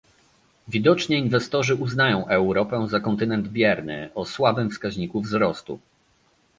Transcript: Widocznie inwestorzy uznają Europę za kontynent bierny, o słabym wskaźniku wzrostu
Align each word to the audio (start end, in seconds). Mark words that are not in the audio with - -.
Widocznie 0.67 1.17
inwestorzy 1.17 1.75
uznają 1.75 2.27
Europę 2.27 2.87
za 2.89 2.99
kontynent 2.99 3.47
bierny, 3.47 4.09
o 4.15 4.25
słabym 4.25 4.69
wskaźniku 4.69 5.21
wzrostu 5.21 5.79